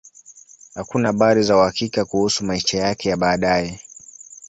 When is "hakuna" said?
0.75-1.07